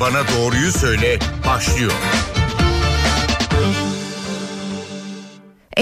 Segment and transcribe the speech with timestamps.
[0.00, 1.92] Bana Doğruyu Söyle başlıyor.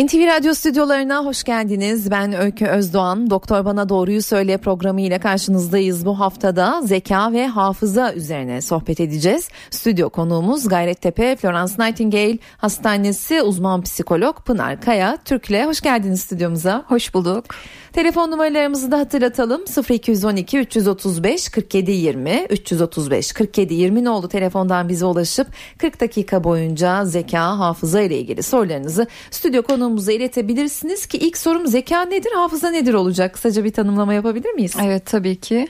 [0.05, 2.11] NTV Radyo stüdyolarına hoş geldiniz.
[2.11, 3.31] Ben Öykü Özdoğan.
[3.31, 6.07] Doktor Bana Doğruyu Söyle programı ile karşınızdayız.
[6.07, 9.49] Bu haftada zeka ve hafıza üzerine sohbet edeceğiz.
[9.71, 15.17] Stüdyo konuğumuz Gayrettepe Florence Nightingale Hastanesi uzman psikolog Pınar Kaya.
[15.25, 16.85] Türk'le hoş geldiniz stüdyomuza.
[16.89, 17.45] Hoş bulduk.
[17.95, 19.65] Telefon numaralarımızı da hatırlatalım.
[19.91, 25.47] 0212 335 47 20 335 47 20 ne oldu telefondan bize ulaşıp
[25.79, 32.03] 40 dakika boyunca zeka, hafıza ile ilgili sorularınızı stüdyo konuğumuza iletebilirsiniz ki ilk sorum zeka
[32.03, 33.35] nedir, hafıza nedir olacak?
[33.35, 34.77] Kısaca bir tanımlama yapabilir miyiz?
[34.83, 35.69] Evet tabii ki.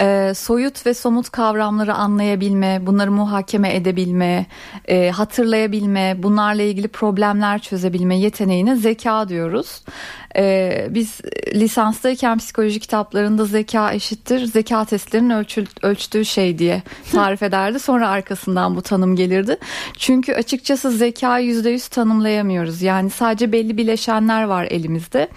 [0.00, 4.46] Ee, soyut ve somut kavramları anlayabilme, bunları muhakeme edebilme,
[4.88, 9.82] e, hatırlayabilme, bunlarla ilgili problemler çözebilme yeteneğine zeka diyoruz.
[10.36, 11.20] Ee, biz
[11.60, 17.78] lisanstayken psikoloji kitaplarında zeka eşittir zeka testlerinin ölçül, ölçtüğü şey diye tarif ederdi.
[17.80, 19.58] Sonra arkasından bu tanım gelirdi.
[19.98, 22.82] Çünkü açıkçası zeka yüzde yüz tanımlayamıyoruz.
[22.82, 25.28] Yani sadece belli bileşenler var elimizde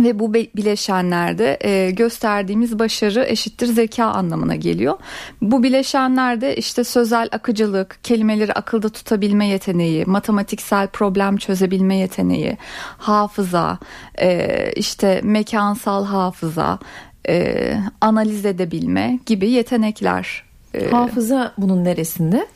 [0.00, 4.98] ve bu bileşenlerde e, gösterdiğimiz başarı eşittir zeka anlamına geliyor.
[5.42, 12.56] Bu bileşenlerde işte sözel akıcılık, kelimeleri akılda tutabilme yeteneği, matematiksel problem çözebilme yeteneği,
[12.98, 13.78] hafıza,
[14.20, 16.78] e, işte mekansal hafıza,
[17.28, 20.44] e, analiz edebilme gibi yetenekler.
[20.90, 22.46] Hafıza bunun neresinde?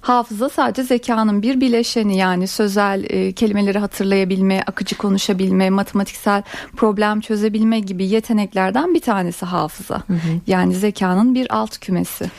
[0.00, 6.42] Hafıza sadece zekanın bir bileşeni yani sözel e, kelimeleri hatırlayabilme, akıcı konuşabilme, matematiksel
[6.76, 9.96] problem çözebilme gibi yeteneklerden bir tanesi hafıza.
[10.06, 10.18] Hı hı.
[10.46, 12.30] Yani zekanın bir alt kümesi.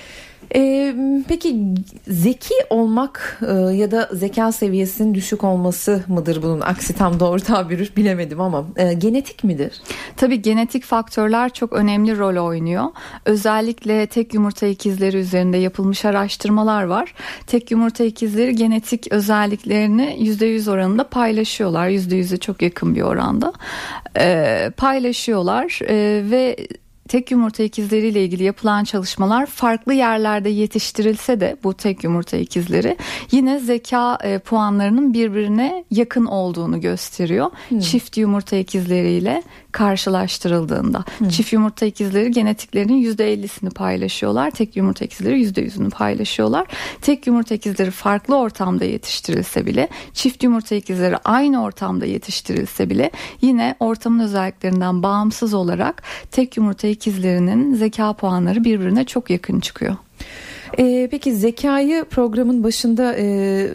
[0.55, 0.95] Ee,
[1.27, 1.55] peki
[2.07, 7.95] zeki olmak e, ya da zeka seviyesinin düşük olması mıdır bunun aksi tam doğru tabiri
[7.97, 9.81] bilemedim ama e, genetik midir?
[10.17, 12.85] Tabii genetik faktörler çok önemli rol oynuyor.
[13.25, 17.13] Özellikle tek yumurta ikizleri üzerinde yapılmış araştırmalar var.
[17.47, 21.89] Tek yumurta ikizleri genetik özelliklerini %100 oranında paylaşıyorlar.
[21.89, 23.53] %100'e çok yakın bir oranda.
[24.17, 26.67] E, paylaşıyorlar e, ve
[27.11, 32.97] tek yumurta ikizleriyle ilgili yapılan çalışmalar farklı yerlerde yetiştirilse de bu tek yumurta ikizleri
[33.31, 37.51] yine zeka e, puanlarının birbirine yakın olduğunu gösteriyor.
[37.69, 37.79] Hmm.
[37.79, 41.03] Çift yumurta ikizleriyle karşılaştırıldığında.
[41.17, 41.29] Hmm.
[41.29, 44.51] Çift yumurta ikizleri genetiklerinin %50'sini paylaşıyorlar.
[44.51, 46.67] Tek yumurta ikizleri %100'ünü paylaşıyorlar.
[47.01, 53.11] Tek yumurta ikizleri farklı ortamda yetiştirilse bile çift yumurta ikizleri aynı ortamda yetiştirilse bile
[53.41, 59.95] yine ortamın özelliklerinden bağımsız olarak tek yumurta ikizlerinin zeka puanları birbirine çok yakın çıkıyor.
[60.79, 63.67] Ee, peki zekayı programın başında e,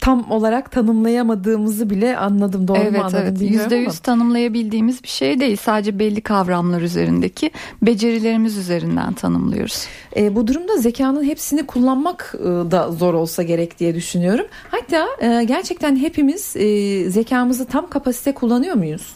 [0.00, 2.68] tam olarak tanımlayamadığımızı bile anladım.
[2.68, 3.50] Doğru evet, mu anladım evet.
[3.50, 5.56] Yüzde yüz tanımlayabildiğimiz bir şey değil.
[5.56, 7.50] Sadece belli kavramlar üzerindeki
[7.82, 9.86] becerilerimiz üzerinden tanımlıyoruz.
[10.16, 14.46] E, bu durumda zekanın hepsini kullanmak e, da zor olsa gerek diye düşünüyorum.
[14.70, 19.14] Hatta e, gerçekten hepimiz e, zekamızı tam kapasite kullanıyor muyuz?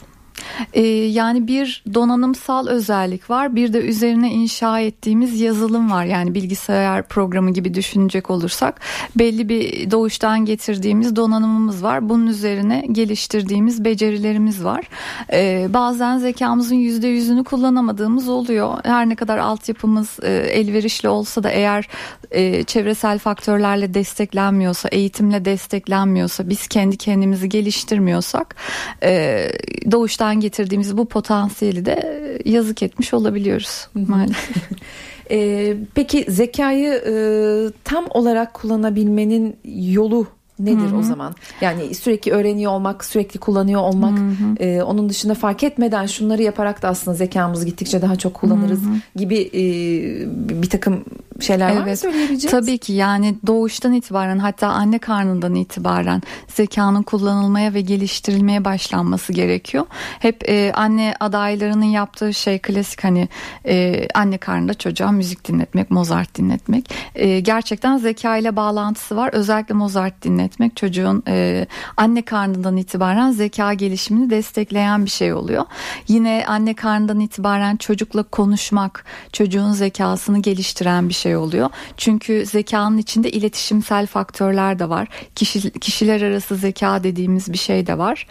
[0.72, 6.05] Ee, yani bir donanımsal özellik var bir de üzerine inşa ettiğimiz yazılım var.
[6.05, 8.81] Yani bilgisayar programı gibi düşünecek olursak
[9.16, 12.09] belli bir doğuştan getirdiğimiz donanımımız var.
[12.09, 14.88] Bunun üzerine geliştirdiğimiz becerilerimiz var.
[15.33, 18.75] Ee, bazen zekamızın yüzde yüzünü kullanamadığımız oluyor.
[18.84, 21.88] Her ne kadar altyapımız e, elverişli olsa da eğer
[22.31, 28.56] e, çevresel faktörlerle desteklenmiyorsa eğitimle desteklenmiyorsa biz kendi kendimizi geliştirmiyorsak
[29.03, 29.49] e,
[29.91, 34.56] doğuştan getirdiğimiz bu potansiyeli de yazık etmiş olabiliyoruz maalesef.
[35.31, 37.15] e, peki zekayı e,
[37.84, 40.27] tam olarak kullanabilmenin yolu
[40.59, 40.97] nedir Hı-hı.
[40.97, 41.34] o zaman?
[41.61, 44.19] Yani sürekli öğreniyor olmak, sürekli kullanıyor olmak,
[44.61, 48.95] e, onun dışında fark etmeden şunları yaparak da aslında zekamızı gittikçe daha çok kullanırız Hı-hı.
[49.16, 49.62] gibi e,
[50.62, 51.05] bir takım
[51.41, 51.81] şeyler evet.
[51.81, 52.50] var mı söyleyebileceğiniz?
[52.50, 59.87] Tabii ki yani doğuştan itibaren hatta anne karnından itibaren zekanın kullanılmaya ve geliştirilmeye başlanması gerekiyor.
[60.19, 63.28] Hep e, anne adaylarının yaptığı şey klasik hani
[63.66, 66.95] e, anne karnında çocuğa müzik dinletmek, Mozart dinletmek.
[67.15, 69.30] E, gerçekten zeka ile bağlantısı var.
[69.33, 71.66] Özellikle Mozart dinletmek çocuğun e,
[71.97, 75.65] anne karnından itibaren zeka gelişimini destekleyen bir şey oluyor.
[76.09, 81.71] Yine anne karnından itibaren çocukla konuşmak çocuğun zekasını geliştiren bir şey şey oluyor.
[81.97, 85.09] Çünkü zekanın içinde iletişimsel faktörler de var.
[85.34, 88.26] Kişi, kişiler arası zeka dediğimiz bir şey de var.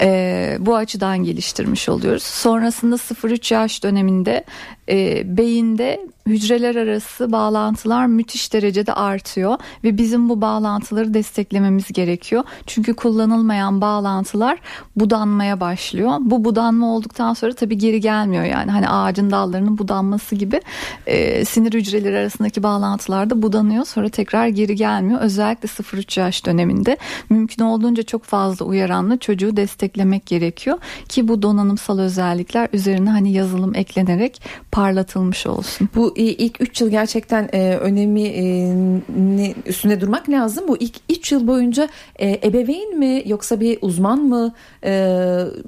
[0.00, 2.22] E, bu açıdan geliştirmiş oluyoruz.
[2.22, 4.44] Sonrasında 0-3 yaş döneminde
[4.90, 12.44] e, beyinde hücreler arası bağlantılar müthiş derecede artıyor ve bizim bu bağlantıları desteklememiz gerekiyor.
[12.66, 14.58] Çünkü kullanılmayan bağlantılar
[14.96, 16.12] budanmaya başlıyor.
[16.20, 20.60] Bu budanma olduktan sonra tabii geri gelmiyor yani hani ağacın dallarının budanması gibi
[21.06, 25.20] e, sinir hücreleri arasındaki bağlantılar da budanıyor sonra tekrar geri gelmiyor.
[25.20, 26.96] Özellikle 0-3 yaş döneminde
[27.30, 30.78] mümkün olduğunca çok fazla uyaranla çocuğu desteklemek gerekiyor
[31.08, 34.42] ki bu donanımsal özellikler üzerine hani yazılım eklenerek
[34.80, 35.88] parlatılmış olsun.
[35.94, 40.64] Bu ilk 3 yıl gerçekten e, önemi e, üstünde durmak lazım.
[40.68, 41.88] Bu ilk 3 yıl boyunca
[42.18, 44.52] e, ebeveyn mi yoksa bir uzman mı
[44.84, 44.90] e,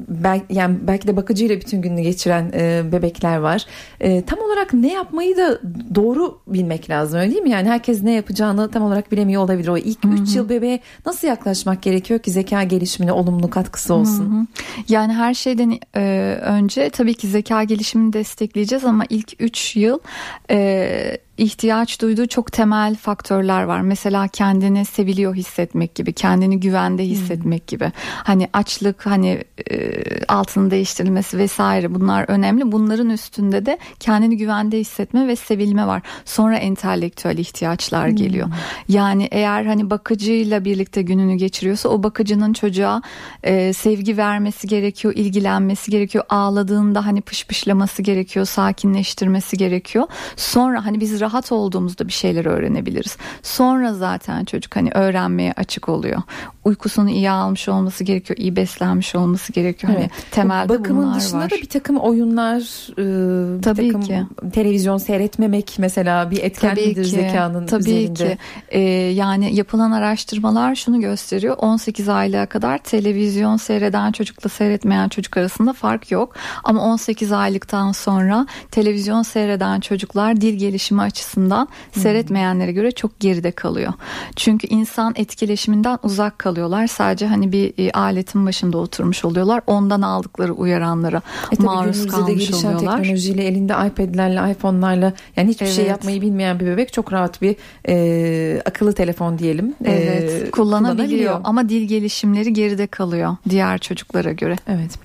[0.08, 3.66] bel, yani belki de bakıcıyla bütün gününü geçiren e, bebekler var.
[4.00, 5.60] E, tam olarak ne yapmayı da
[5.94, 7.50] doğru bilmek lazım öyle değil mi?
[7.50, 9.68] Yani herkes ne yapacağını tam olarak bilemiyor olabilir.
[9.68, 14.30] O ilk 3 yıl bebeğe nasıl yaklaşmak gerekiyor ki zeka gelişimine olumlu katkısı olsun?
[14.30, 14.46] Hı hı.
[14.88, 16.02] Yani her şeyden e,
[16.42, 19.98] önce tabii ki zeka gelişimini destekleyeceğiz ama ilk 3 yıl
[20.50, 23.80] e, ihtiyaç duyduğu çok temel faktörler var.
[23.80, 27.66] Mesela kendini seviliyor hissetmek gibi, kendini güvende hissetmek hmm.
[27.66, 27.92] gibi.
[28.24, 29.92] Hani açlık, hani e,
[30.28, 32.72] altının değiştirilmesi vesaire bunlar önemli.
[32.72, 36.02] Bunların üstünde de kendini güvende hissetme ve sevilme var.
[36.24, 38.16] Sonra entelektüel ihtiyaçlar hmm.
[38.16, 38.48] geliyor.
[38.88, 43.02] Yani eğer hani bakıcıyla birlikte gününü geçiriyorsa o bakıcının çocuğa
[43.42, 46.24] e, sevgi vermesi gerekiyor, ilgilenmesi gerekiyor.
[46.28, 50.06] Ağladığında hani pışpışlaması gerekiyor, sakinleştirmesi gerekiyor.
[50.36, 53.16] Sonra hani biz rahat olduğumuzda bir şeyler öğrenebiliriz.
[53.42, 56.22] Sonra zaten çocuk hani öğrenmeye açık oluyor.
[56.64, 59.92] Uykusunu iyi almış olması gerekiyor, iyi beslenmiş olması gerekiyor.
[59.92, 60.12] Hani evet.
[60.12, 61.50] Hani temelde Bakımın dışında var.
[61.50, 62.60] da bir takım oyunlar,
[62.92, 64.22] e, Tabii bir takım ki.
[64.52, 67.10] televizyon seyretmemek mesela bir etken Tabii midir ki.
[67.10, 68.14] zekanın Tabii üzerinde?
[68.14, 68.38] ki.
[68.68, 68.80] Ee,
[69.12, 71.56] yani yapılan araştırmalar şunu gösteriyor.
[71.58, 76.34] 18 aylığa kadar televizyon seyreden çocukla seyretmeyen çocuk arasında fark yok.
[76.64, 82.02] Ama 18 aylıktan sonra televizyon seyreden çocuklar dil gelişimi açısından hmm.
[82.02, 83.92] seyretmeyenlere göre çok geride kalıyor.
[84.36, 86.86] Çünkü insan etkileşiminden uzak kalıyorlar.
[86.86, 89.62] Sadece hani bir e, aletin başında oturmuş oluyorlar.
[89.66, 91.22] Ondan aldıkları uyaranlara
[91.58, 92.96] e maruz kalmış oluyorlar.
[92.96, 95.76] teknolojiyle elinde iPad'lerle, iPhone'larla yani hiçbir şey evet.
[95.76, 97.56] şey yapmayı bilmeyen bir bebek çok rahat bir
[97.88, 99.74] e, akıllı telefon diyelim.
[99.84, 100.50] E, evet, e, kullanabiliyor.
[100.50, 104.56] kullanabiliyor ama dil gelişimleri geride kalıyor diğer çocuklara göre.
[104.68, 104.98] Evet.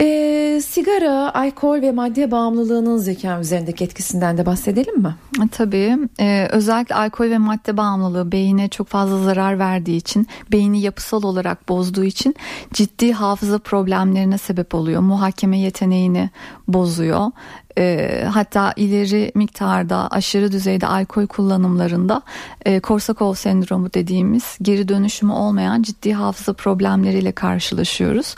[0.00, 5.14] E, sigara, alkol ve madde bağımlılığının zeka üzerindeki etkisinden de bahsedelim mi?
[5.44, 5.98] E, tabii.
[6.20, 11.68] E, özellikle alkol ve madde bağımlılığı beyine çok fazla zarar verdiği için, beyni yapısal olarak
[11.68, 12.34] bozduğu için
[12.74, 15.00] ciddi hafıza problemlerine sebep oluyor.
[15.00, 16.30] Muhakeme yeteneğini
[16.68, 17.30] bozuyor
[17.78, 22.22] e, hatta ileri miktarda aşırı düzeyde alkol kullanımlarında
[22.66, 28.34] e, Korsakov sendromu dediğimiz geri dönüşümü olmayan ciddi hafıza problemleriyle karşılaşıyoruz.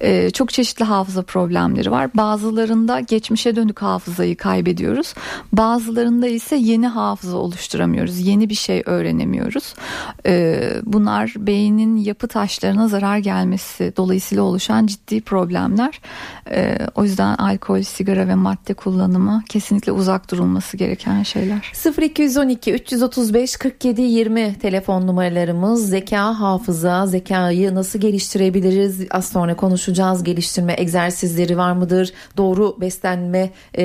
[0.00, 2.10] E, çok çeşitli hafıza problemleri var.
[2.14, 5.14] Bazılarında geçmişe dönük hafızayı kaybediyoruz.
[5.52, 8.18] Bazılarında ise yeni hafıza oluşturamıyoruz.
[8.18, 9.74] Yeni bir şey öğrenemiyoruz.
[10.26, 16.00] E, bunlar beynin yapı taşlarına zarar gelmesi dolayısıyla oluşan ciddi problemler.
[16.50, 21.72] E, o yüzden alkol, sigara ve madde kullanımı kesinlikle uzak durulması gereken şeyler.
[22.02, 25.88] 0212 335 47 20 telefon numaralarımız.
[25.88, 29.06] Zeka, hafıza, zekayı nasıl geliştirebiliriz?
[29.10, 30.24] Az sonra konuşacağız.
[30.24, 32.12] Geliştirme egzersizleri var mıdır?
[32.36, 33.84] Doğru beslenme e,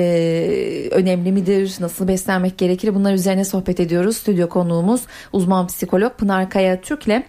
[0.90, 1.76] önemli midir?
[1.80, 2.94] Nasıl beslenmek gerekir?
[2.94, 4.16] Bunlar üzerine sohbet ediyoruz.
[4.16, 5.00] Stüdyo konuğumuz
[5.32, 7.22] uzman psikolog Pınar Kaya Türk'le.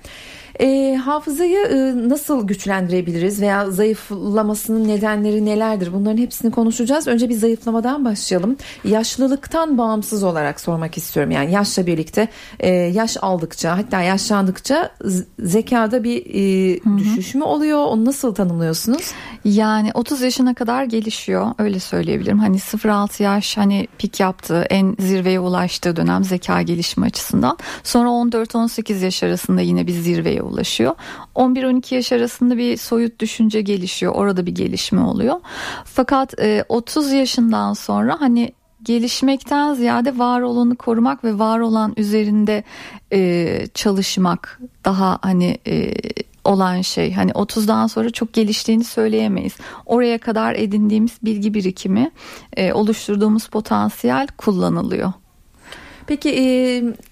[0.60, 5.94] E, hafızayı e, nasıl güçlendirebiliriz veya zayıflamasının nedenleri nelerdir?
[5.94, 7.08] Bunların hepsini konuşacağız.
[7.08, 8.58] Önce bir zayıflamadan başlayalım.
[8.84, 11.32] Yaşlılıktan bağımsız olarak sormak istiyorum.
[11.32, 12.28] Yani yaşla birlikte
[12.60, 14.92] e, yaş aldıkça hatta yaşlandıkça
[15.40, 17.86] zekada bir e, düşüş mü oluyor?
[17.86, 19.12] Onu nasıl tanımlıyorsunuz?
[19.46, 22.40] Yani 30 yaşına kadar gelişiyor öyle söyleyebilirim.
[22.40, 27.58] Hani 0-6 yaş hani pik yaptığı en zirveye ulaştığı dönem zeka gelişimi açısından.
[27.84, 30.96] Sonra 14-18 yaş arasında yine bir zirveye ulaşıyor.
[31.36, 34.16] 11-12 yaş arasında bir soyut düşünce gelişiyor.
[34.16, 35.36] Orada bir gelişme oluyor.
[35.86, 38.52] Fakat e, 30 yaşından sonra hani
[38.84, 42.64] gelişmekten ziyade var olanı korumak ve var olan üzerinde
[43.14, 45.94] e, çalışmak daha hani e,
[46.44, 47.14] olan şey.
[47.14, 49.54] Hani 30'dan sonra çok geliştiğini söyleyemeyiz.
[49.86, 52.12] Oraya kadar edindiğimiz bilgi birikimi,
[52.58, 55.14] e, oluşturduğumuz potansiyel kullanılıyor.
[56.08, 56.44] Peki e,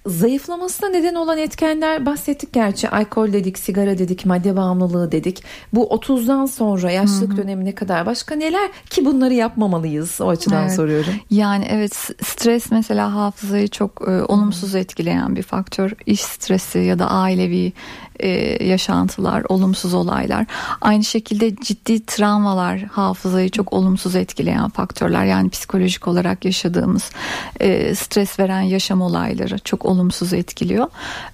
[0.06, 2.90] zayıflamasına neden olan etkenler bahsettik gerçi.
[2.90, 5.44] Alkol dedik, sigara dedik, madde bağımlılığı dedik.
[5.74, 7.38] Bu 30'dan sonra yaşlılık Hı-hı.
[7.38, 10.76] dönemine kadar başka neler ki bunları yapmamalıyız o açıdan evet.
[10.76, 11.14] soruyorum.
[11.30, 15.92] Yani evet stres mesela hafızayı çok e, olumsuz etkileyen bir faktör.
[16.06, 17.74] İş stresi ya da ailevi
[18.20, 20.46] e, yaşantılar, olumsuz olaylar.
[20.82, 25.26] Aynı şekilde ciddi travmalar hafızayı çok olumsuz etkileyen faktörler.
[25.26, 27.12] Yani psikolojik olarak yaşadığımız
[27.60, 30.88] e, stres veren yaşam olayları çok olumsuz etkiliyor.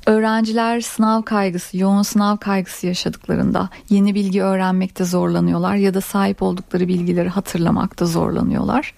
[0.06, 6.88] Öğrenciler sınav kaygısı, yoğun sınav kaygısı yaşadıklarında yeni bilgi öğrenmekte zorlanıyorlar ya da sahip oldukları
[6.88, 8.94] bilgileri hatırlamakta zorlanıyorlar.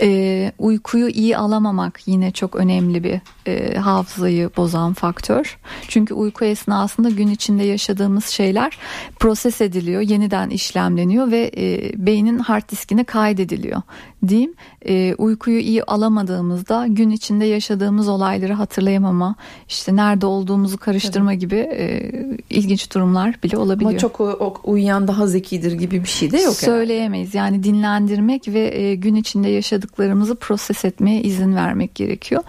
[0.00, 5.58] E, uykuyu iyi alamamak yine çok önemli bir e, hafızayı bozan faktör.
[5.88, 8.78] Çünkü uyku esnasında gün içinde yaşadığımız şeyler
[9.18, 13.82] proses ediliyor, yeniden işlemleniyor ve e, beynin hard diskine kaydediliyor
[14.28, 14.54] diyeyim.
[14.88, 19.34] E, uykuyu iyi alamadığımızda gün içinde yaşadığımız olayları hatırlayamama,
[19.68, 21.38] işte nerede olduğumuzu karıştırma Tabii.
[21.38, 22.10] gibi e,
[22.50, 23.90] ilginç durumlar bile olabiliyor.
[23.90, 26.54] Ama çok o, uyuyan daha zekidir gibi bir şey de yok.
[26.54, 27.34] Söyleyemeyiz.
[27.34, 32.42] Yani dinlendirmek ve e, gün içinde yaşadıklarımızı proses etmeye izin vermek gerekiyor.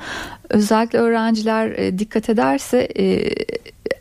[0.49, 3.33] Özellikle öğrenciler e, dikkat ederse e,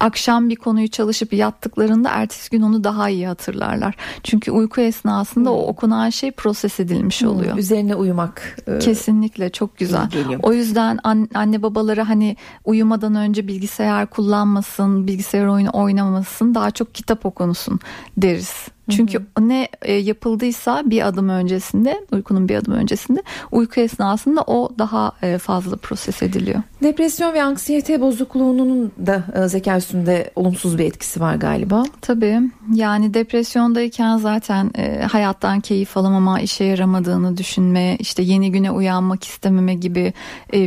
[0.00, 3.94] akşam bir konuyu çalışıp yattıklarında ertesi gün onu daha iyi hatırlarlar.
[4.22, 5.56] Çünkü uyku esnasında hmm.
[5.56, 7.28] o okunan şey proses edilmiş hmm.
[7.28, 7.58] oluyor.
[7.58, 8.56] Üzerine uyumak.
[8.66, 10.08] E, Kesinlikle çok güzel.
[10.10, 10.40] Geliyor.
[10.42, 10.98] O yüzden
[11.34, 17.80] anne babaları hani uyumadan önce bilgisayar kullanmasın, bilgisayar oyunu oynamasın, daha çok kitap okunusun
[18.16, 18.68] deriz.
[18.90, 19.48] Çünkü hı hı.
[19.48, 23.22] ne e, yapıldıysa bir adım öncesinde, uykunun bir adım öncesinde,
[23.52, 26.62] uyku esnasında o daha e, fazla proses ediliyor.
[26.86, 31.84] Depresyon ve anksiyete bozukluğunun da e, zeka üstünde olumsuz bir etkisi var galiba.
[32.00, 32.40] Tabii.
[32.74, 34.70] Yani depresyondayken zaten
[35.08, 40.12] hayattan keyif alamama, işe yaramadığını düşünme, işte yeni güne uyanmak istememe gibi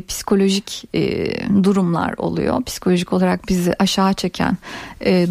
[0.07, 0.83] psikolojik
[1.63, 2.63] durumlar oluyor.
[2.63, 4.57] Psikolojik olarak bizi aşağı çeken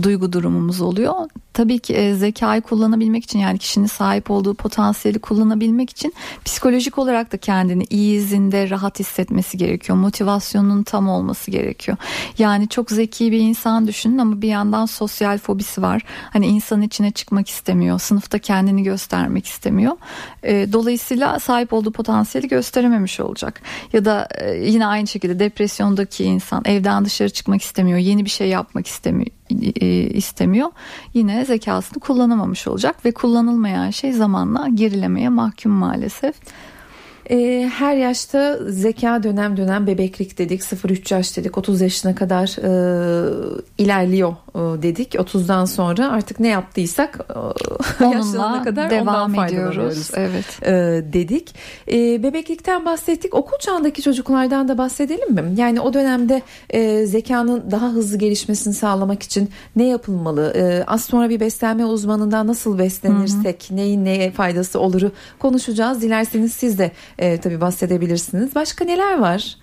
[0.03, 1.15] duygu durumumuz oluyor
[1.59, 6.15] tabii ki e, zekayı kullanabilmek için yani kişinin sahip olduğu potansiyeli kullanabilmek için
[6.45, 9.99] psikolojik olarak da kendini iyi zinde rahat hissetmesi gerekiyor.
[9.99, 11.97] Motivasyonun tam olması gerekiyor.
[12.39, 16.03] Yani çok zeki bir insan düşünün ama bir yandan sosyal fobisi var.
[16.33, 17.99] Hani insanın içine çıkmak istemiyor.
[17.99, 19.97] Sınıfta kendini göstermek istemiyor.
[20.43, 23.61] E, dolayısıyla sahip olduğu potansiyeli gösterememiş olacak.
[23.93, 27.99] Ya da e, yine aynı şekilde depresyondaki insan evden dışarı çıkmak istemiyor.
[27.99, 29.39] Yeni bir şey yapmak istemiyor
[29.81, 30.71] e, istemiyor.
[31.15, 36.35] Yine zekasını kullanamamış olacak ve kullanılmayan şey zamanla gerilemeye mahkum maalesef.
[37.31, 42.71] E, her yaşta zeka dönem dönem bebeklik dedik 0-3 yaş dedik 30 yaşına kadar e,
[43.79, 45.15] ilerliyor e, dedik.
[45.15, 47.19] 30'dan sonra artık ne yaptıysak
[48.01, 50.11] e, onunla kadar devam ediyoruz.
[50.15, 50.63] Evet.
[50.63, 50.73] E,
[51.13, 51.55] dedik.
[51.93, 53.35] E, bebeklikten bahsettik.
[53.35, 55.45] Okul çağındaki çocuklardan da bahsedelim mi?
[55.57, 60.53] Yani o dönemde e, zekanın daha hızlı gelişmesini sağlamak için ne yapılmalı?
[60.57, 63.77] E, az sonra bir beslenme uzmanından nasıl beslenirsek hı hı.
[63.77, 66.03] neyin neye faydası oluru konuşacağız.
[66.03, 68.55] Dilerseniz siz de e, tabii bahsedebilirsiniz.
[68.55, 69.57] Başka neler var?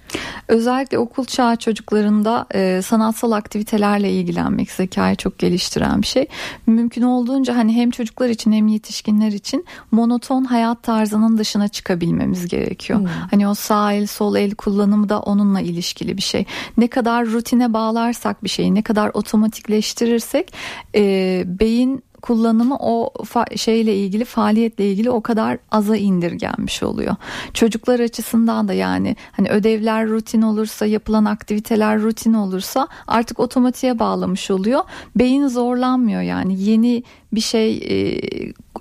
[0.47, 6.27] Özellikle okul çağı çocuklarında e, sanatsal aktivitelerle ilgilenmek zekayı çok geliştiren bir şey.
[6.67, 12.99] Mümkün olduğunca hani hem çocuklar için hem yetişkinler için monoton hayat tarzının dışına çıkabilmemiz gerekiyor.
[12.99, 13.07] Hmm.
[13.31, 16.45] Hani o sağ el sol el kullanımı da onunla ilişkili bir şey.
[16.77, 20.53] Ne kadar rutine bağlarsak bir şeyi ne kadar otomatikleştirirsek
[20.95, 23.13] e, beyin kullanımı o
[23.55, 27.15] şeyle ilgili faaliyetle ilgili o kadar aza indirgenmiş oluyor.
[27.53, 34.51] Çocuklar açısından da yani hani ödevler rutin olursa yapılan aktiviteler rutin olursa artık otomatiğe bağlamış
[34.51, 34.81] oluyor.
[35.15, 37.03] Beyin zorlanmıyor yani yeni
[37.33, 37.81] bir şey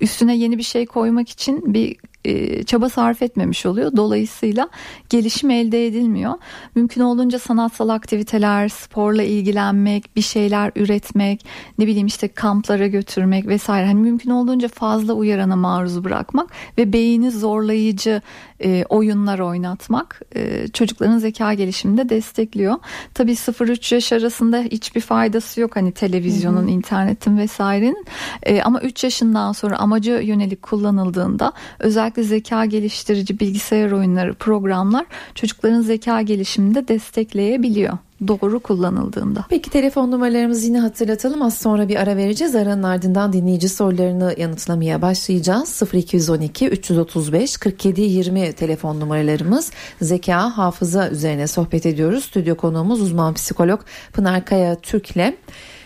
[0.01, 1.95] üstüne yeni bir şey koymak için bir
[2.25, 3.91] e, çaba sarf etmemiş oluyor.
[3.95, 4.69] Dolayısıyla
[5.09, 6.33] gelişim elde edilmiyor.
[6.75, 11.45] Mümkün olunca sanatsal aktiviteler, sporla ilgilenmek, bir şeyler üretmek,
[11.79, 13.85] ne bileyim işte kamplara götürmek vesaire.
[13.85, 18.21] Hani mümkün olduğunca fazla uyarana maruz bırakmak ve beyni zorlayıcı
[18.63, 22.75] e, oyunlar oynatmak e, çocukların zeka gelişiminde destekliyor.
[23.13, 26.69] Tabii 0-3 yaş arasında hiçbir faydası yok hani televizyonun, hı hı.
[26.69, 28.05] internetin vesairenin.
[28.43, 35.81] E, ama 3 yaşından sonra amaca yönelik kullanıldığında özellikle zeka geliştirici bilgisayar oyunları, programlar çocukların
[35.81, 37.97] zeka gelişiminde destekleyebiliyor
[38.27, 39.45] doğru kullanıldığında.
[39.49, 41.41] Peki telefon numaralarımızı yine hatırlatalım.
[41.41, 42.55] Az sonra bir ara vereceğiz.
[42.55, 45.81] Aranın ardından dinleyici sorularını yanıtlamaya başlayacağız.
[45.93, 49.71] 0212 335 47 20 telefon numaralarımız.
[50.01, 52.23] Zeka, hafıza üzerine sohbet ediyoruz.
[52.23, 53.81] Stüdyo konuğumuz uzman psikolog
[54.13, 55.33] Pınar Kaya Türk'le.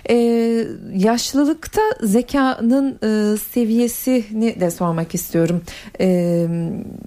[0.09, 5.61] Ee, yaşlılıkta zekanın e, seviyesini de sormak istiyorum.
[6.01, 6.47] Ee,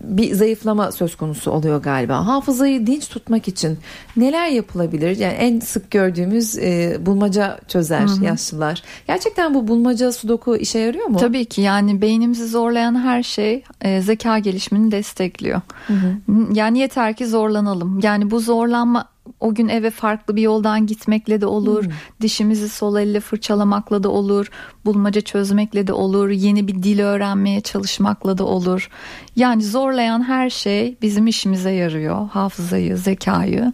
[0.05, 2.27] bir zayıflama söz konusu oluyor galiba.
[2.27, 3.79] Hafızayı dinç tutmak için
[4.17, 5.17] neler yapılabilir?
[5.17, 8.25] Yani en sık gördüğümüz e, bulmaca çözer Hı-hı.
[8.25, 8.83] yaşlılar.
[9.07, 11.19] Gerçekten bu bulmaca sudoku işe yarıyor mu?
[11.19, 15.61] Tabii ki yani beynimizi zorlayan her şey e, zeka gelişimini destekliyor.
[15.87, 16.35] Hı-hı.
[16.53, 18.01] Yani yeter ki zorlanalım.
[18.03, 21.85] Yani bu zorlanma o gün eve farklı bir yoldan gitmekle de olur.
[21.85, 21.93] Hmm.
[22.21, 24.51] Dişimizi sol elle fırçalamakla da olur.
[24.85, 26.31] Bulmaca çözmekle de olur.
[26.31, 28.91] Yeni bir dil öğrenmeye çalışmakla da olur.
[29.37, 32.29] Yani zorlayan her şey bizim işimize yarıyor.
[32.29, 33.73] Hafızayı, zekayı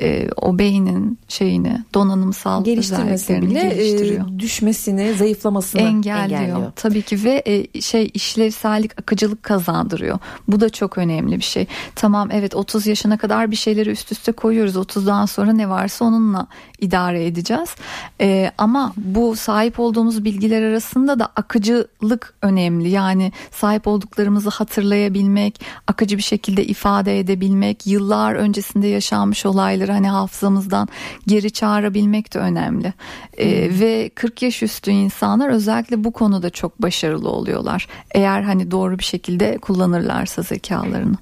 [0.00, 4.28] e, o beynin şeyini donanımsal geliştirmesi bile e, geliştiriyor.
[4.28, 6.40] E, düşmesini, zayıflamasını engelliyor.
[6.40, 6.72] engelliyor.
[6.76, 10.18] Tabii ki ve e, şey işlevsellik, akıcılık kazandırıyor.
[10.48, 11.66] Bu da çok önemli bir şey.
[11.94, 14.76] Tamam evet 30 yaşına kadar bir şeyleri üst üste koyuyoruz.
[14.76, 16.46] 30'dan sonra ne varsa onunla
[16.80, 17.74] idare edeceğiz.
[18.20, 22.88] E, ama bu sahip olduğumuz bilgiler arasında da akıcılık önemli.
[22.88, 30.08] Yani sahip olduklarımızı hatırlayabilmek, akıcı bir şekilde ifade edebilmek, yıllar öncesinde yaşanmış olayları olayları hani
[30.08, 30.88] hafızamızdan
[31.26, 32.92] geri çağırabilmek de önemli.
[33.38, 37.88] Ee, ve 40 yaş üstü insanlar özellikle bu konuda çok başarılı oluyorlar.
[38.14, 41.16] Eğer hani doğru bir şekilde kullanırlarsa zekalarını.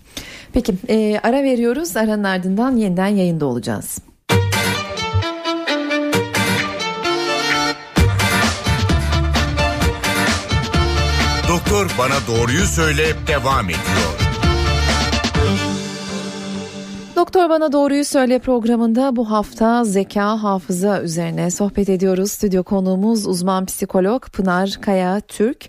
[0.52, 1.96] Peki e, ara veriyoruz.
[1.96, 3.98] Aranın ardından yeniden yayında olacağız.
[11.48, 14.25] Doktor bana doğruyu söyle devam ediyor.
[17.16, 22.32] Doktor Bana Doğruyu Söyle programında bu hafta zeka hafıza üzerine sohbet ediyoruz.
[22.32, 25.68] Stüdyo konuğumuz uzman psikolog Pınar Kaya Türk.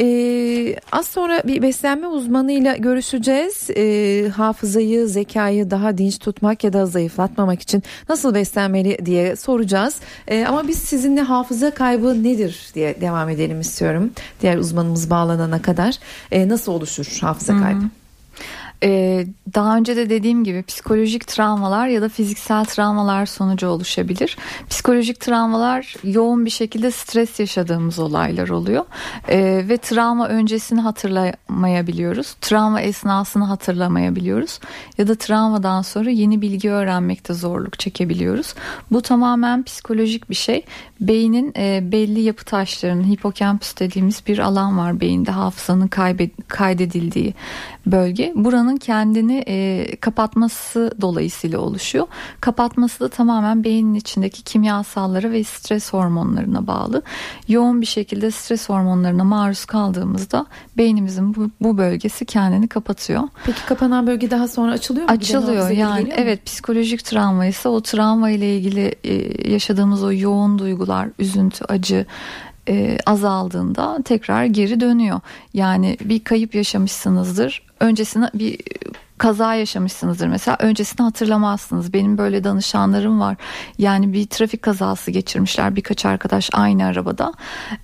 [0.00, 3.70] Ee, az sonra bir beslenme uzmanıyla görüşeceğiz.
[3.76, 9.96] Ee, hafızayı, zekayı daha dinç tutmak ya da zayıflatmamak için nasıl beslenmeli diye soracağız.
[10.28, 14.10] Ee, ama biz sizinle hafıza kaybı nedir diye devam edelim istiyorum.
[14.40, 15.98] Diğer uzmanımız bağlanana kadar.
[16.32, 17.80] Ee, nasıl oluşur hafıza kaybı?
[17.80, 18.05] Hmm.
[18.82, 24.36] Ee, daha önce de dediğim gibi psikolojik travmalar ya da fiziksel travmalar sonucu oluşabilir.
[24.70, 28.84] Psikolojik travmalar yoğun bir şekilde stres yaşadığımız olaylar oluyor
[29.28, 32.34] ee, ve travma öncesini hatırlamayabiliyoruz.
[32.40, 34.60] Travma esnasını hatırlamayabiliyoruz
[34.98, 38.54] ya da travmadan sonra yeni bilgi öğrenmekte zorluk çekebiliyoruz.
[38.90, 40.64] Bu tamamen psikolojik bir şey.
[41.00, 45.90] Beynin e, belli yapı taşlarının hipokampüs dediğimiz bir alan var beyinde hafızanın
[46.48, 47.34] kaydedildiği
[47.86, 48.32] bölge.
[48.36, 52.06] Buranın kendini e, kapatması dolayısıyla oluşuyor.
[52.40, 57.02] Kapatması da tamamen beynin içindeki kimyasallara ve stres hormonlarına bağlı.
[57.48, 63.22] Yoğun bir şekilde stres hormonlarına maruz kaldığımızda beynimizin bu, bu bölgesi kendini kapatıyor.
[63.44, 65.12] Peki kapanan bölge daha sonra açılıyor mu?
[65.12, 69.14] Açılıyor yani evet psikolojik travma ise o travma ile ilgili e,
[69.52, 72.06] yaşadığımız o yoğun duygular, üzüntü, acı
[72.68, 75.20] e, azaldığında tekrar geri dönüyor.
[75.54, 77.62] Yani bir kayıp yaşamışsınızdır.
[77.80, 78.58] Öncesine bir
[79.18, 81.92] kaza yaşamışsınızdır mesela öncesini hatırlamazsınız.
[81.92, 83.36] Benim böyle danışanlarım var.
[83.78, 87.32] Yani bir trafik kazası geçirmişler birkaç arkadaş aynı arabada.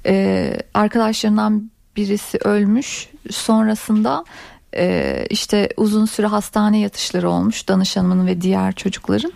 [0.06, 3.08] Ee, arkadaşlarından birisi ölmüş.
[3.30, 4.24] Sonrasında
[4.76, 9.32] e, işte uzun süre hastane yatışları olmuş danışanımın ve diğer çocukların.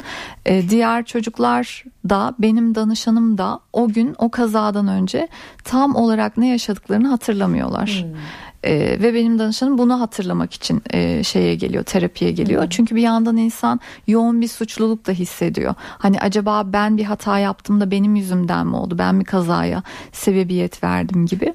[0.46, 5.28] E, diğer çocuklar da benim danışanım da o gün o kazadan önce
[5.64, 8.04] tam olarak ne yaşadıklarını hatırlamıyorlar.
[8.04, 8.20] Hmm.
[8.66, 12.62] Ee, ve benim danışanım bunu hatırlamak için e, şeye geliyor terapiye geliyor.
[12.62, 12.68] Hmm.
[12.68, 15.74] Çünkü bir yandan insan yoğun bir suçluluk da hissediyor.
[15.78, 18.98] Hani acaba ben bir hata yaptım da benim yüzümden mi oldu?
[18.98, 21.54] Ben mi kazaya sebebiyet verdim gibi.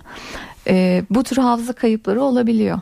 [0.68, 2.80] E, bu tür hafıza kayıpları olabiliyor.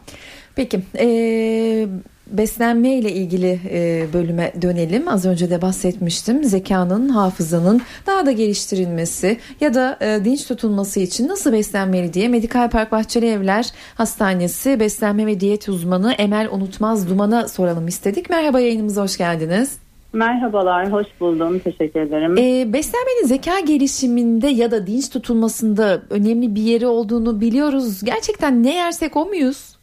[0.59, 1.87] Peki ee,
[2.27, 5.07] beslenme ile ilgili e, bölüme dönelim.
[5.07, 6.43] Az önce de bahsetmiştim.
[6.43, 12.69] Zekanın, hafızanın daha da geliştirilmesi ya da e, dinç tutulması için nasıl beslenmeli diye Medikal
[12.69, 18.29] Park Bahçeli Evler Hastanesi beslenme ve diyet uzmanı Emel Unutmaz Duman'a soralım istedik.
[18.29, 19.77] Merhaba yayınımıza hoş geldiniz.
[20.13, 21.59] Merhabalar, hoş buldum.
[21.59, 22.37] Teşekkür ederim.
[22.37, 28.03] Ee, beslenmenin zeka gelişiminde ya da dinç tutulmasında önemli bir yeri olduğunu biliyoruz.
[28.03, 29.78] Gerçekten ne yersek o muyuz?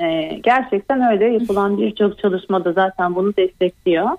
[0.00, 4.10] E, gerçekten öyle yapılan birçok çalışmada zaten bunu destekliyor.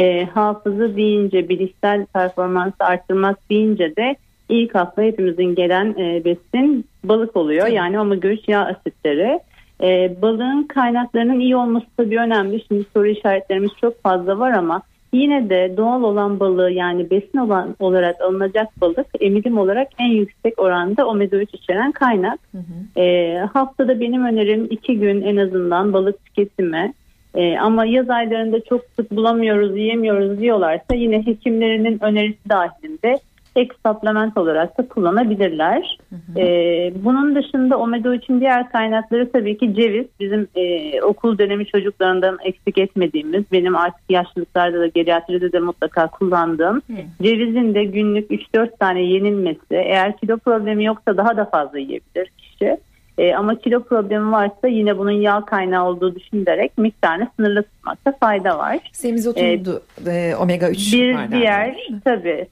[0.00, 4.16] E, hafızı deyince bilişsel performansı arttırmak deyince de
[4.48, 7.66] ilk akla hepimizin gelen e, besin balık oluyor.
[7.66, 9.40] Yani omega 3 yağ asitleri.
[9.82, 12.64] E, balığın kaynaklarının iyi olması tabii önemli.
[12.68, 17.76] Şimdi soru işaretlerimiz çok fazla var ama Yine de doğal olan balığı yani besin olan
[17.78, 22.40] olarak alınacak balık emilim olarak en yüksek oranda omega 3 içeren kaynak.
[22.52, 23.00] Hı hı.
[23.00, 26.92] E, haftada benim önerim iki gün en azından balık tüketimi.
[27.34, 33.18] E, ama yaz aylarında çok sık bulamıyoruz, yiyemiyoruz diyorlarsa yine hekimlerinin önerisi dahilinde
[33.56, 35.98] ek supplement olarak da kullanabilirler.
[36.10, 36.40] Hı hı.
[36.40, 40.06] E, bunun dışında omega 3'ün diğer kaynakları tabii ki ceviz.
[40.20, 46.76] Bizim e, okul dönemi çocuklarından eksik etmediğimiz, benim artık yaşlılıklarda da geriatride de mutlaka kullandığım.
[46.76, 47.22] Hı.
[47.22, 49.58] Cevizin de günlük 3-4 tane yenilmesi.
[49.70, 52.78] Eğer kilo problemi yoksa daha da fazla yiyebilir kişi.
[53.18, 58.58] E, ama kilo problemi varsa yine bunun yağ kaynağı olduğu düşünülerek miktarını sınırlı tutmakta fayda
[58.58, 58.78] var.
[58.92, 62.46] Semizotundu e, e, omega 3 Bir diğer tabii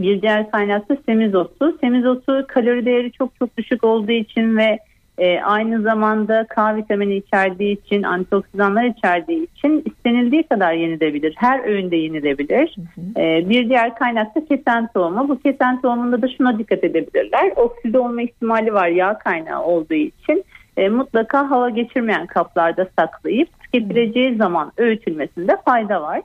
[0.00, 1.78] bir diğer kaynak da semizotu.
[1.80, 4.78] Semizotu kalori değeri çok çok düşük olduğu için ve
[5.18, 11.34] e, aynı zamanda K vitamini içerdiği için, antioksidanlar içerdiği için istenildiği kadar yenilebilir.
[11.36, 12.76] Her öğünde yenilebilir.
[12.94, 13.20] Hı hı.
[13.20, 15.28] E, bir diğer kaynak da kesen tohumu.
[15.28, 17.52] Bu kesen tohumunda da şuna dikkat edebilirler.
[17.56, 20.44] Okside olma ihtimali var yağ kaynağı olduğu için.
[20.76, 26.22] E, mutlaka hava geçirmeyen kaplarda saklayıp tüketileceği zaman öğütülmesinde fayda var.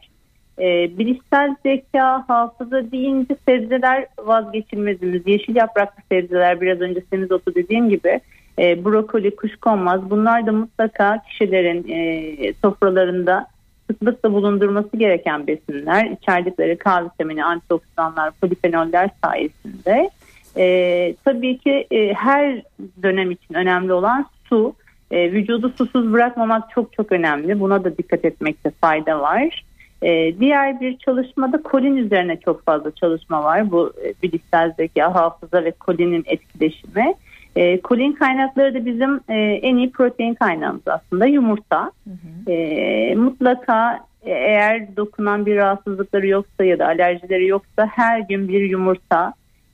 [0.59, 5.27] E, bilişsel zeka, hafıza deyince sebzeler vazgeçilmezimiz.
[5.27, 8.19] Yeşil yapraklı sebzeler biraz önce semizotu dediğim gibi
[8.59, 13.47] e, brokoli, kuşkonmaz bunlar da mutlaka kişilerin e, sofralarında
[13.87, 16.05] sıklıkla bulundurması gereken besinler.
[16.05, 20.09] İçerdikleri K vitamini, antioksidanlar, polifenoller sayesinde.
[20.57, 22.61] E, tabii ki e, her
[23.03, 24.75] dönem için önemli olan su.
[25.11, 27.59] E, vücudu susuz bırakmamak çok çok önemli.
[27.59, 29.63] Buna da dikkat etmekte fayda var.
[30.03, 33.71] E, diğer bir çalışmada kolin üzerine çok fazla çalışma var.
[33.71, 37.13] Bu e, bilişsel zeka, hafıza ve kolinin etkileşimi.
[37.55, 41.91] E, kolin kaynakları da bizim e, en iyi protein kaynağımız aslında yumurta.
[42.03, 42.51] Hı hı.
[42.51, 48.61] E, mutlaka e, eğer dokunan bir rahatsızlıkları yoksa ya da alerjileri yoksa her gün bir
[48.61, 49.33] yumurta.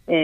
[0.09, 0.15] E,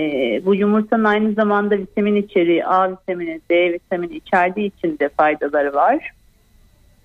[0.46, 6.12] bu yumurtanın aynı zamanda vitamin içeriği, A vitamini, D vitamini içerdiği için de faydaları var.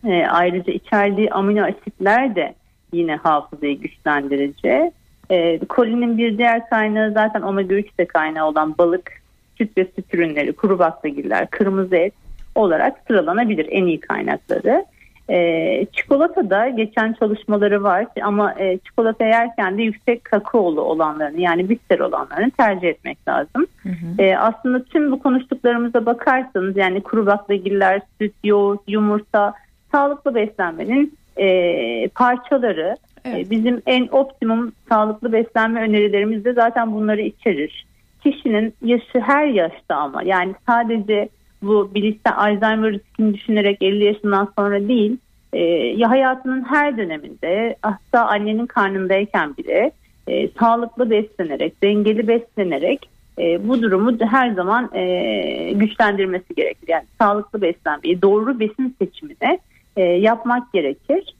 [0.08, 2.54] E, ayrıca içerdiği amino asitler de
[2.92, 4.92] yine hafızayı güçlendirici.
[5.30, 9.12] E, kolinin bir diğer kaynağı zaten omega 3 de kaynağı olan balık,
[9.58, 12.14] süt ve süt ürünleri, kuru baklagiller, kırmızı et
[12.54, 14.84] olarak sıralanabilir en iyi kaynakları.
[15.30, 21.68] E, çikolata da geçen çalışmaları var ama e, çikolata yerken de yüksek kakaolu olanlarını yani
[21.68, 23.66] bitter olanlarını tercih etmek lazım.
[23.82, 24.22] Hı hı.
[24.22, 29.54] E, aslında tüm bu konuştuklarımıza bakarsanız yani kuru baklagiller, süt, yoğurt, yumurta
[29.92, 32.96] sağlıklı beslenmenin e, parçaları.
[33.24, 33.46] Evet.
[33.46, 37.86] E, bizim en optimum sağlıklı beslenme önerilerimiz de zaten bunları içerir
[38.22, 41.28] kişinin yaşı her yaşta ama yani sadece
[41.62, 45.16] bu bilişsel Alzheimer riskini düşünerek 50 yaşından sonra değil
[45.52, 45.60] e,
[45.96, 49.90] ya hayatının her döneminde hatta annenin karnındayken bile
[50.28, 56.88] e, sağlıklı beslenerek dengeli beslenerek e, bu durumu her zaman e, güçlendirmesi gerekir.
[56.88, 59.58] Yani sağlıklı beslenmeyi doğru besin seçimine
[59.96, 61.34] e, yapmak gerekir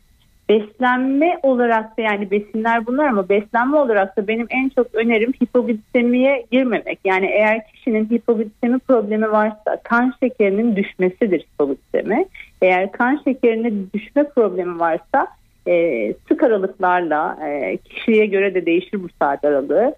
[0.50, 6.46] beslenme olarak da yani besinler bunlar ama beslenme olarak da benim en çok önerim hipoglisemiye
[6.50, 6.98] girmemek.
[7.04, 12.26] Yani eğer kişinin hipoglisemi problemi varsa kan şekerinin düşmesidir hipoglisemi.
[12.62, 15.26] Eğer kan şekerinin düşme problemi varsa
[15.68, 19.94] e, sık aralıklarla e, kişiye göre de değişir bu saat aralığı.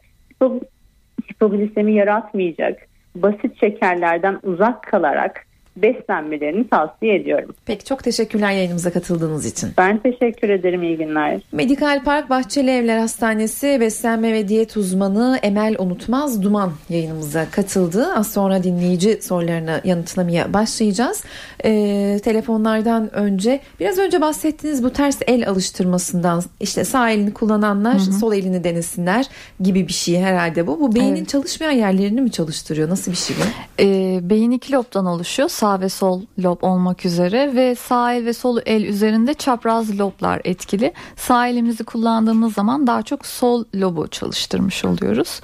[1.30, 7.54] Hipoglisemi yaratmayacak basit şekerlerden uzak kalarak beslenmelerini tavsiye ediyorum.
[7.66, 9.70] Peki çok teşekkürler yayınımıza katıldığınız için.
[9.78, 10.82] Ben teşekkür ederim.
[10.82, 11.40] İyi günler.
[11.52, 18.06] Medikal Park Bahçeli Evler Hastanesi beslenme ve diyet uzmanı Emel Unutmaz Duman yayınımıza katıldı.
[18.16, 21.24] Az sonra dinleyici sorularını yanıtlamaya başlayacağız.
[21.64, 27.98] Ee, telefonlardan önce biraz önce bahsettiğiniz bu ters el alıştırmasından işte sağ elini kullananlar hı
[27.98, 28.12] hı.
[28.12, 29.26] sol elini denesinler
[29.60, 30.80] gibi bir şey herhalde bu.
[30.80, 31.28] Bu beynin evet.
[31.28, 32.88] çalışmayan yerlerini mi çalıştırıyor?
[32.88, 33.42] Nasıl bir şey bu?
[33.82, 38.32] Ee, beyin iki lobdan oluşuyor sağ ve sol lob olmak üzere ve sağ el ve
[38.32, 40.92] sol el üzerinde çapraz loblar etkili.
[41.16, 45.40] Sağ elimizi kullandığımız zaman daha çok sol lobu çalıştırmış oluyoruz.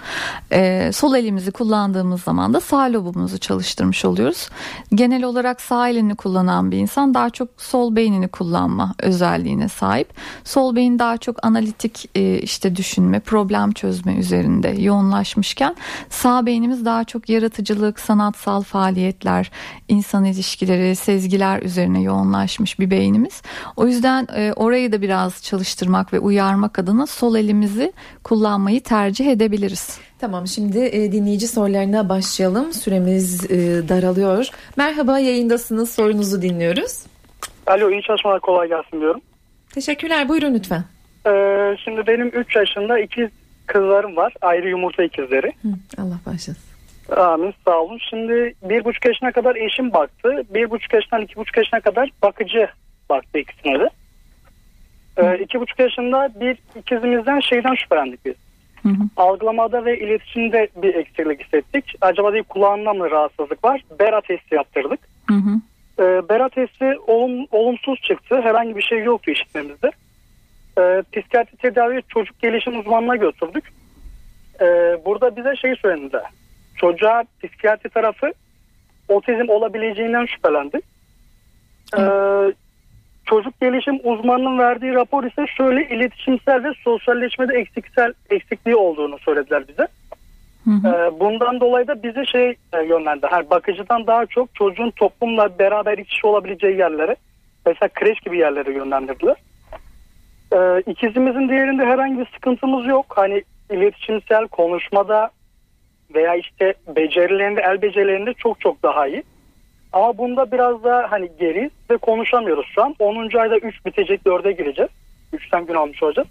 [0.53, 4.49] Ee, sol elimizi kullandığımız zaman da sağ lobumuzu çalıştırmış oluyoruz.
[4.95, 10.09] Genel olarak sağ elini kullanan bir insan daha çok sol beynini kullanma özelliğine sahip.
[10.45, 15.77] Sol beyin daha çok analitik e, işte düşünme, problem çözme üzerinde yoğunlaşmışken
[16.11, 19.51] sağ beynimiz daha çok yaratıcılık, sanatsal faaliyetler,
[19.89, 23.43] insan insan ilişkileri, sezgiler üzerine yoğunlaşmış bir beynimiz.
[23.77, 27.93] O yüzden e, orayı da biraz çalıştırmak ve uyarmak adına sol elimizi
[28.25, 30.01] kullanmayı tercih edebiliriz.
[30.19, 32.73] Tamam şimdi e, dinleyici sorularına başlayalım.
[32.73, 33.57] Süremiz e,
[33.89, 34.49] daralıyor.
[34.77, 37.03] Merhaba yayındasınız sorunuzu dinliyoruz.
[37.67, 39.21] Alo iyi çalışmalar kolay gelsin diyorum.
[39.75, 40.85] Teşekkürler buyurun lütfen.
[41.27, 43.29] Ee, şimdi benim 3 yaşında ikiz
[43.67, 44.35] kızlarım var.
[44.41, 45.53] Ayrı yumurta ikizleri.
[45.63, 45.69] Hı,
[45.99, 46.68] Allah başlasın.
[47.17, 47.99] Amin sağ olun.
[48.11, 50.43] Şimdi bir buçuk yaşına kadar eşim baktı.
[50.55, 52.69] Bir buçuk yaşından iki buçuk yaşına kadar bakıcı
[53.11, 53.91] baktı ikisine de.
[55.17, 58.35] Ee, iki buçuk yaşında bir ikizimizden şeyden şüphelendik biz.
[58.83, 59.03] Hı hı.
[59.17, 61.95] Algılamada ve iletişimde bir eksiklik hissettik.
[62.01, 63.85] Acaba değil kulağında mı rahatsızlık var?
[64.01, 65.01] Bera testi yaptırdık.
[65.29, 65.61] Hı hı.
[66.03, 68.41] E, Bera testi olum, olumsuz çıktı.
[68.43, 69.91] Herhangi bir şey yoktu işitmemizde.
[70.79, 73.65] E, psikiyatri tedavi çocuk gelişim uzmanına götürdük.
[74.61, 74.67] E,
[75.05, 76.23] burada bize şey söylediler.
[76.79, 78.33] Çocuğa psikiyatri tarafı
[79.09, 80.81] otizm olabileceğinden şüphelendi.
[81.99, 82.03] E,
[83.29, 89.89] çocuk gelişim uzmanının verdiği rapor ise şöyle iletişimsel ve sosyalleşmede eksiksel eksikliği olduğunu söylediler bize.
[90.65, 90.89] Hı hı.
[90.89, 93.27] Ee, bundan dolayı da bize şey e, yönlendi.
[93.27, 97.17] Hani bakıcıdan daha çok çocuğun toplumla beraber iç içe olabileceği yerlere
[97.67, 99.37] mesela kreş gibi yerlere yönlendirdiler.
[100.53, 103.07] Ee, ikizimizin diğerinde herhangi bir sıkıntımız yok.
[103.09, 105.31] Hani iletişimsel konuşmada
[106.15, 109.23] veya işte becerilerinde el becerilerinde çok çok daha iyi.
[109.93, 112.95] Ama bunda biraz daha hani geri ve konuşamıyoruz şu an.
[112.99, 113.39] 10.
[113.39, 114.91] ayda 3 bitecek 4'e gireceğiz.
[115.33, 116.29] 3'ten gün almış olacağız.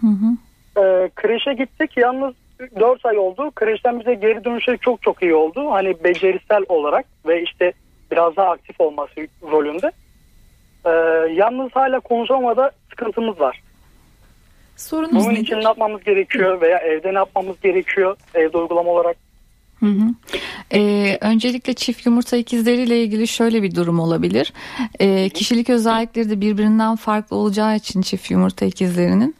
[0.00, 0.36] Hı hı.
[0.76, 2.34] Ee, kreşe gittik yalnız
[2.80, 3.50] 4 ay oldu.
[3.54, 5.70] Kreşten bize geri dönüşleri çok çok iyi oldu.
[5.70, 7.72] Hani becerisel olarak ve işte
[8.10, 9.92] biraz daha aktif olması rolünde.
[10.84, 10.90] Ee,
[11.32, 13.61] yalnız hala konuşamada sıkıntımız var.
[14.76, 15.42] Sorunuz Bunun nedir?
[15.42, 19.16] için ne yapmamız gerekiyor veya evde ne yapmamız gerekiyor evde uygulama olarak?
[19.80, 20.14] Hı hı.
[20.74, 24.52] Ee, öncelikle çift yumurta ikizleriyle ilgili şöyle bir durum olabilir.
[25.00, 29.34] Ee, kişilik özellikleri de birbirinden farklı olacağı için çift yumurta ikizlerinin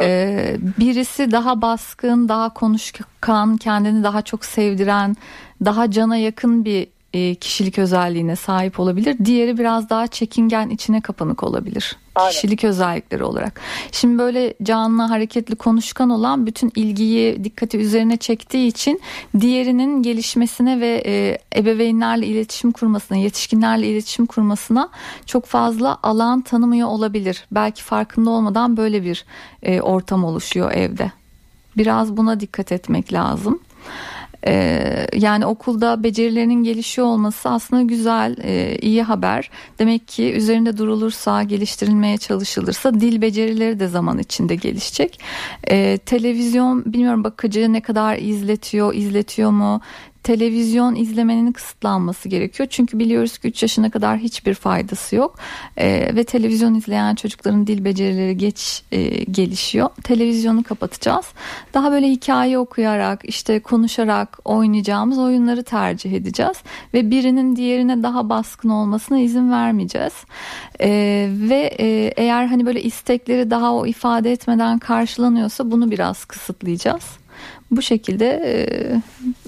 [0.00, 5.16] ee, birisi daha baskın, daha konuşkan, kendini daha çok sevdiren,
[5.64, 9.16] daha cana yakın bir e, kişilik özelliğine sahip olabilir.
[9.24, 11.96] Diğeri biraz daha çekingen, içine kapanık olabilir.
[12.14, 12.30] Aynen.
[12.30, 13.60] Kişilik özellikleri olarak.
[13.92, 19.00] Şimdi böyle canlı, hareketli, konuşkan olan bütün ilgiyi, dikkati üzerine çektiği için
[19.40, 24.88] diğerinin gelişmesine ve e, ebeveynlerle iletişim kurmasına, yetişkinlerle iletişim kurmasına
[25.26, 27.44] çok fazla alan tanımıyor olabilir.
[27.52, 29.24] Belki farkında olmadan böyle bir
[29.62, 31.12] e, ortam oluşuyor evde.
[31.76, 33.60] Biraz buna dikkat etmek lazım.
[34.46, 39.50] Ee, yani okulda becerilerinin gelişiyor olması aslında güzel, e, iyi haber.
[39.78, 45.20] Demek ki üzerinde durulursa, geliştirilmeye çalışılırsa dil becerileri de zaman içinde gelişecek.
[45.70, 49.80] Ee, televizyon bilmiyorum bakıcı ne kadar izletiyor, izletiyor mu?
[50.22, 52.68] Televizyon izlemenin kısıtlanması gerekiyor.
[52.70, 55.38] Çünkü biliyoruz ki 3 yaşına kadar hiçbir faydası yok.
[55.76, 59.88] Ee, ve televizyon izleyen çocukların dil becerileri geç e, gelişiyor.
[60.02, 61.26] Televizyonu kapatacağız.
[61.74, 66.56] Daha böyle hikaye okuyarak, işte konuşarak oynayacağımız oyunları tercih edeceğiz.
[66.94, 70.14] Ve birinin diğerine daha baskın olmasına izin vermeyeceğiz.
[70.80, 77.19] Ee, ve e, eğer hani böyle istekleri daha o ifade etmeden karşılanıyorsa bunu biraz kısıtlayacağız.
[77.70, 78.52] Bu şekilde e,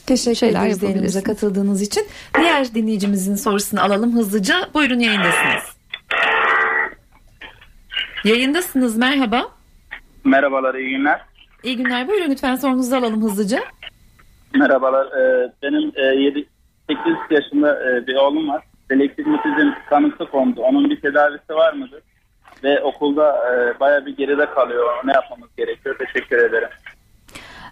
[0.06, 2.06] Teşekkür şeyler ederiz yayınımıza katıldığınız için.
[2.38, 4.54] Diğer dinleyicimizin sorusunu alalım hızlıca.
[4.74, 5.76] Buyurun yayındasınız.
[8.24, 9.48] Yayındasınız merhaba.
[10.24, 11.20] Merhabalar, iyi günler.
[11.62, 12.08] İyi günler.
[12.08, 13.60] Buyurun lütfen sorunuzu alalım hızlıca.
[14.54, 16.46] Merhabalar, ee, benim e, 7
[16.90, 18.62] 8 yaşında e, bir oğlum var.
[18.90, 20.60] Selektif mutizm tanısı kondu.
[20.60, 22.02] Onun bir tedavisi var mıdır?
[22.64, 24.86] Ve okulda e, baya bir geride kalıyor.
[25.04, 25.96] Ne yapmamız gerekiyor?
[25.98, 26.68] Teşekkür ederim.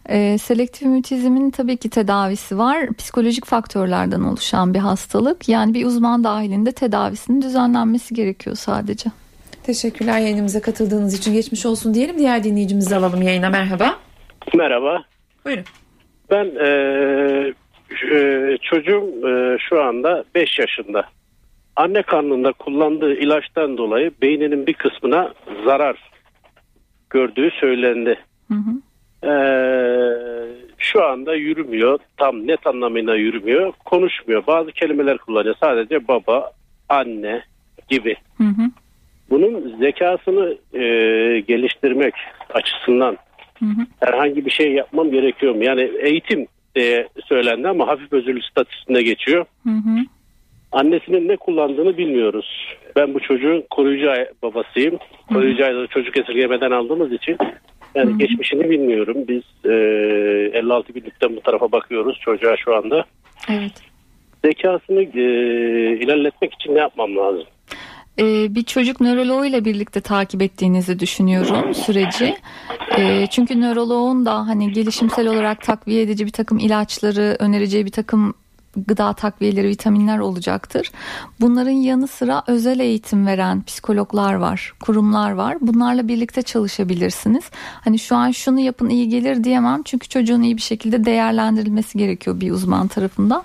[0.08, 2.88] E, selektif mutizmin tabii ki tedavisi var.
[2.98, 5.48] Psikolojik faktörlerden oluşan bir hastalık.
[5.48, 9.10] Yani bir uzman dahilinde tedavisinin düzenlenmesi gerekiyor sadece.
[9.62, 11.32] Teşekkürler yayınımıza katıldığınız için.
[11.32, 12.18] Geçmiş olsun diyelim.
[12.18, 13.50] Diğer dinleyicimizi alalım yayına.
[13.50, 13.96] Merhaba.
[14.54, 15.02] Merhaba.
[15.44, 15.64] Buyurun.
[16.30, 17.52] Ben eee,
[18.10, 21.04] eee, çocuğum eee, şu anda 5 yaşında.
[21.76, 25.32] Anne karnında kullandığı ilaçtan dolayı beyninin bir kısmına
[25.64, 26.10] zarar
[27.10, 28.18] gördüğü söylendi.
[28.48, 28.70] Hı hı.
[29.24, 30.46] Eee,
[30.78, 31.98] şu anda yürümüyor.
[32.16, 33.72] Tam net anlamıyla yürümüyor.
[33.84, 34.46] Konuşmuyor.
[34.46, 35.54] Bazı kelimeler kullanıyor.
[35.60, 36.50] Sadece baba,
[36.88, 37.42] anne
[37.88, 38.16] gibi.
[38.38, 38.62] Hı hı.
[39.30, 42.14] Bunun zekasını eee, geliştirmek
[42.54, 43.16] açısından
[43.58, 43.86] Hı hı.
[44.00, 45.64] herhangi bir şey yapmam gerekiyor mu?
[45.64, 49.44] Yani eğitim diye söylendi ama hafif özürlü statüsünde geçiyor.
[49.62, 49.96] Hı hı.
[50.72, 52.76] Annesinin ne kullandığını bilmiyoruz.
[52.96, 54.08] Ben bu çocuğun koruyucu
[54.42, 54.98] babasıyım.
[55.32, 57.38] Koruyucu ayda çocuk esirgemeden aldığımız için
[57.94, 59.16] yani geçmişini bilmiyorum.
[59.28, 63.04] Biz e, 56 günlükten bu tarafa bakıyoruz çocuğa şu anda.
[63.48, 63.72] Evet.
[64.44, 65.22] Zekasını e,
[66.04, 67.44] ilerletmek için ne yapmam lazım?
[68.18, 72.34] Ee, bir çocuk nöroloğuyla birlikte takip ettiğinizi düşünüyorum süreci.
[72.98, 78.34] Ee, çünkü nöroloğun da hani gelişimsel olarak takviye edici bir takım ilaçları, önereceği bir takım
[78.76, 80.90] gıda takviyeleri, vitaminler olacaktır.
[81.40, 85.56] Bunların yanı sıra özel eğitim veren psikologlar var, kurumlar var.
[85.60, 87.44] Bunlarla birlikte çalışabilirsiniz.
[87.54, 89.82] Hani şu an şunu yapın iyi gelir diyemem.
[89.82, 93.42] Çünkü çocuğun iyi bir şekilde değerlendirilmesi gerekiyor bir uzman tarafından.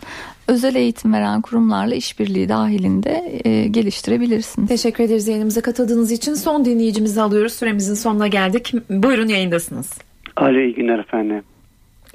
[0.47, 4.69] Özel eğitim veren kurumlarla işbirliği dahilinde e, geliştirebilirsiniz.
[4.69, 6.33] Teşekkür ederiz yayınımıza katıldığınız için.
[6.33, 7.53] Son dinleyicimizi alıyoruz.
[7.53, 8.73] Süremizin sonuna geldik.
[8.89, 9.93] Buyurun yayındasınız.
[10.35, 11.43] Alo iyi günler efendim.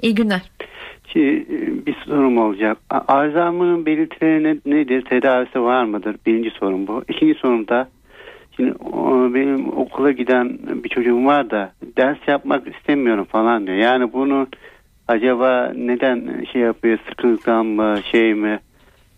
[0.01, 0.41] İyi günler.
[1.13, 1.45] Şimdi,
[1.85, 2.77] bir sorum olacak.
[2.89, 5.01] Alzheimer'ın belirtileri nedir?
[5.01, 6.15] Tedavisi var mıdır?
[6.25, 7.03] Birinci sorum bu.
[7.09, 7.89] İkinci sorum da
[8.55, 8.73] şimdi
[9.33, 13.77] benim okula giden bir çocuğum var da ders yapmak istemiyorum falan diyor.
[13.77, 14.47] Yani bunu
[15.07, 16.99] acaba neden şey yapıyor?
[17.09, 18.59] Sıkıntıdan mı şey mi?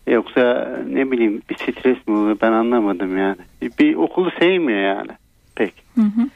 [0.07, 2.37] Yoksa ne bileyim bir stres mi oluyor?
[2.41, 3.37] Ben anlamadım yani.
[3.79, 5.11] Bir okulu sevmiyor yani.
[5.55, 5.73] Pek.
[5.95, 6.29] Hı hı.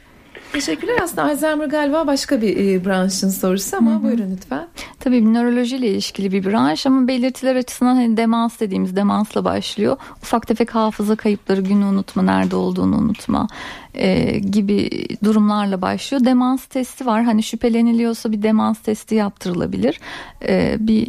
[0.54, 0.96] Teşekkürler.
[1.04, 4.04] Aslında Alzheimer galiba başka bir e, branşın sorusu ama Hı-hı.
[4.04, 4.68] buyurun lütfen.
[5.00, 9.98] Tabii nörolojiyle ilişkili bir branş ama belirtiler açısından hani demans dediğimiz demansla başlıyor.
[10.22, 13.48] Ufak tefek hafıza kayıpları, günü unutma, nerede olduğunu unutma,
[13.94, 14.90] e, gibi
[15.24, 16.26] durumlarla başlıyor.
[16.26, 17.24] Demans testi var.
[17.24, 20.00] Hani şüpheleniliyorsa bir demans testi yaptırılabilir.
[20.48, 21.08] E, bir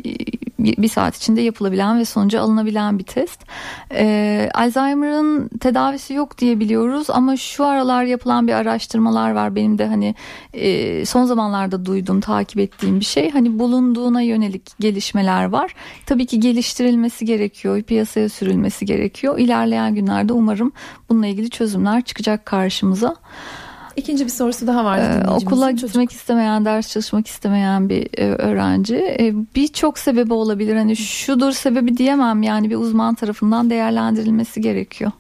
[0.59, 3.45] bir saat içinde yapılabilen ve sonucu alınabilen bir test.
[3.93, 9.55] E, Alzheimer'ın tedavisi yok diye biliyoruz ama şu aralar yapılan bir araştırmalar var.
[9.55, 10.15] Benim de hani
[10.53, 13.31] e, son zamanlarda duyduğum, takip ettiğim bir şey.
[13.31, 15.75] Hani bulunduğuna yönelik gelişmeler var.
[16.07, 19.39] Tabii ki geliştirilmesi gerekiyor, piyasaya sürülmesi gerekiyor.
[19.39, 20.73] İlerleyen günlerde umarım
[21.09, 23.17] bununla ilgili çözümler çıkacak karşı karşımıza.
[23.99, 24.99] İkinci bir sorusu daha var.
[24.99, 25.89] Ee, okula Çocuk.
[25.89, 28.97] gitmek istemeyen, ders çalışmak istemeyen bir e, öğrenci.
[28.97, 30.77] E, Birçok sebebi olabilir.
[30.77, 35.11] Hani şudur sebebi diyemem yani bir uzman tarafından değerlendirilmesi gerekiyor.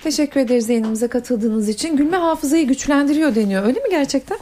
[0.00, 1.96] Teşekkür ederiz yayınımıza katıldığınız için.
[1.96, 3.62] Gülme hafızayı güçlendiriyor deniyor.
[3.62, 4.38] Öyle mi gerçekten?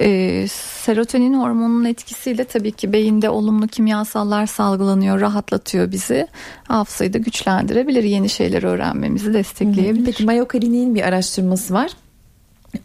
[0.00, 0.46] Ee,
[0.82, 6.26] serotonin hormonunun etkisiyle tabii ki beyinde olumlu kimyasallar salgılanıyor, rahatlatıyor bizi.
[6.68, 10.04] Hafızayı da güçlendirebilir, yeni şeyler öğrenmemizi destekleyebilir.
[10.04, 11.90] Peki Mayo Clinic'in bir araştırması var.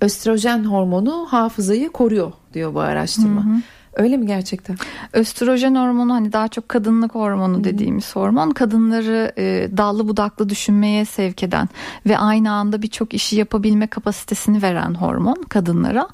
[0.01, 3.45] Östrojen hormonu hafızayı koruyor diyor bu araştırma.
[3.45, 3.57] Hı hı.
[3.95, 4.77] Öyle mi gerçekten?
[5.13, 11.43] Östrojen hormonu hani daha çok kadınlık hormonu dediğimiz hormon kadınları e, dallı budaklı düşünmeye sevk
[11.43, 11.69] eden
[12.05, 16.07] ve aynı anda birçok işi yapabilme kapasitesini veren hormon kadınlara.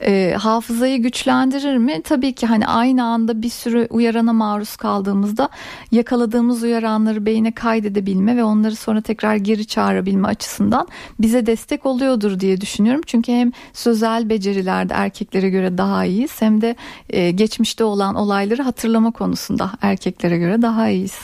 [0.00, 2.02] E, hafızayı güçlendirir mi?
[2.04, 5.48] Tabii ki hani aynı anda bir sürü uyarana maruz kaldığımızda
[5.92, 10.88] yakaladığımız uyaranları beyne kaydedebilme ve onları sonra tekrar geri çağırabilme açısından
[11.20, 13.02] bize destek oluyordur diye düşünüyorum.
[13.06, 16.76] Çünkü hem sözel becerilerde erkeklere göre daha iyiyiz hem de
[17.10, 21.18] e, geçmişte olan olayları hatırlama konusunda erkeklere göre daha iyiyiz.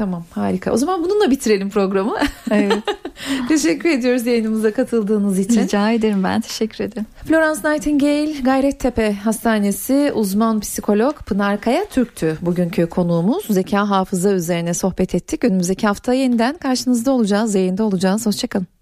[0.00, 0.72] Tamam harika.
[0.72, 2.16] O zaman bununla bitirelim programı.
[2.50, 2.78] Evet.
[3.48, 5.62] teşekkür ediyoruz yayınımıza katıldığınız için.
[5.62, 7.06] Rica ederim ben teşekkür ederim.
[7.24, 12.38] Florence Nightingale Gayrettepe Hastanesi uzman psikolog Pınar Kaya Türk'tü.
[12.40, 15.44] Bugünkü konuğumuz zeka hafıza üzerine sohbet ettik.
[15.44, 18.26] Önümüzdeki hafta yeniden karşınızda olacağız, yayında olacağız.
[18.26, 18.79] Hoşçakalın.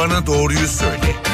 [0.00, 1.29] Bana doğruyu söyle.